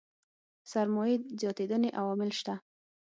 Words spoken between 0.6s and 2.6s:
سرمايې زياتېدنې عوامل شته.